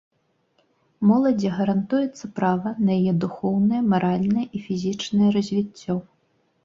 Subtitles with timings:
[1.09, 5.93] Моладзі гарантуецца права на яе духоўнае, маральнае і фізічнае развіццё.